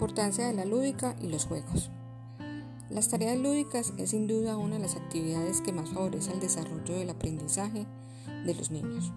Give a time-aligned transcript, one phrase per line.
[0.00, 1.90] Importancia de la lúdica y los juegos.
[2.88, 6.94] Las tareas lúdicas es sin duda una de las actividades que más favorece el desarrollo
[6.94, 7.86] del aprendizaje
[8.46, 9.12] de los niños,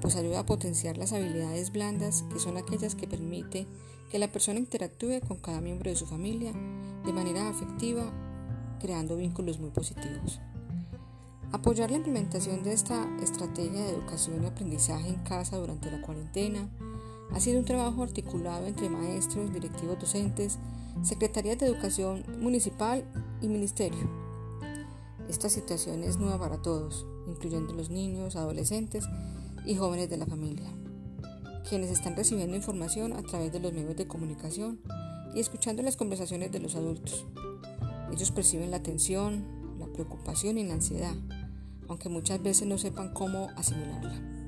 [0.00, 3.68] pues ayuda a potenciar las habilidades blandas que son aquellas que permite
[4.10, 6.50] que la persona interactúe con cada miembro de su familia
[7.06, 8.02] de manera afectiva,
[8.80, 10.40] creando vínculos muy positivos.
[11.52, 16.68] Apoyar la implementación de esta estrategia de educación y aprendizaje en casa durante la cuarentena
[17.34, 20.58] ha sido un trabajo articulado entre maestros, directivos docentes,
[21.02, 23.04] secretarías de educación municipal
[23.40, 24.08] y ministerio.
[25.28, 29.04] Esta situación es nueva para todos, incluyendo los niños, adolescentes
[29.64, 30.68] y jóvenes de la familia,
[31.68, 34.80] quienes están recibiendo información a través de los medios de comunicación
[35.34, 37.26] y escuchando las conversaciones de los adultos.
[38.12, 39.44] Ellos perciben la tensión,
[39.78, 41.14] la preocupación y la ansiedad
[41.92, 44.41] aunque muchas veces no sepan cómo asimilarla.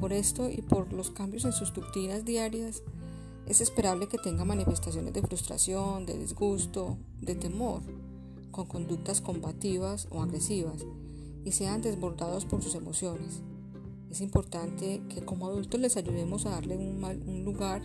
[0.00, 2.82] Por esto y por los cambios en sus rutinas diarias,
[3.46, 7.82] es esperable que tengan manifestaciones de frustración, de disgusto, de temor,
[8.50, 10.84] con conductas combativas o agresivas
[11.44, 13.40] y sean desbordados por sus emociones.
[14.10, 17.82] Es importante que como adultos les ayudemos a darle un, un lugar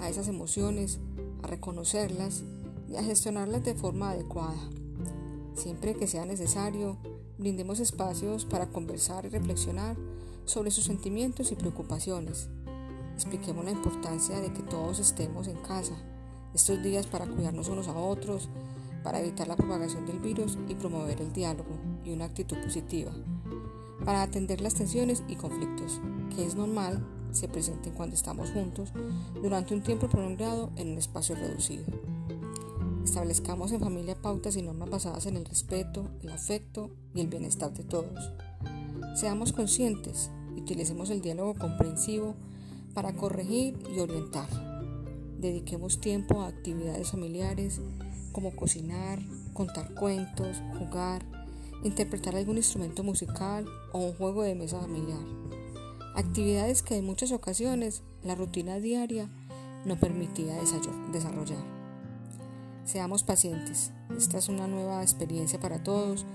[0.00, 1.00] a esas emociones,
[1.42, 2.44] a reconocerlas
[2.90, 4.58] y a gestionarlas de forma adecuada.
[5.54, 6.98] Siempre que sea necesario,
[7.38, 9.96] Brindemos espacios para conversar y reflexionar
[10.48, 12.48] sobre sus sentimientos y preocupaciones.
[13.14, 15.94] Expliquemos la importancia de que todos estemos en casa
[16.54, 18.48] estos días para cuidarnos unos a otros,
[19.04, 23.12] para evitar la propagación del virus y promover el diálogo y una actitud positiva,
[24.04, 26.00] para atender las tensiones y conflictos,
[26.34, 28.92] que es normal se presenten cuando estamos juntos
[29.42, 31.84] durante un tiempo prolongado en un espacio reducido.
[33.04, 37.72] Establezcamos en familia pautas y normas basadas en el respeto, el afecto y el bienestar
[37.74, 38.32] de todos.
[39.14, 40.30] Seamos conscientes
[40.68, 42.34] utilicemos el diálogo comprensivo
[42.92, 44.48] para corregir y orientar.
[45.40, 47.80] Dediquemos tiempo a actividades familiares
[48.32, 49.18] como cocinar,
[49.54, 51.24] contar cuentos, jugar,
[51.84, 55.24] interpretar algún instrumento musical o un juego de mesa familiar.
[56.14, 59.30] Actividades que en muchas ocasiones la rutina diaria
[59.86, 60.54] no permitía
[61.12, 61.64] desarrollar.
[62.84, 66.26] Seamos pacientes, esta es una nueva experiencia para todos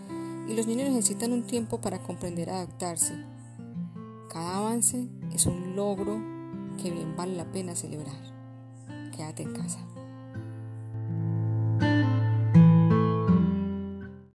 [0.50, 3.33] y los niños necesitan un tiempo para comprender adaptarse.
[4.34, 6.20] Cada avance es un logro
[6.82, 8.16] que bien vale la pena celebrar.
[9.16, 9.78] Quédate en casa.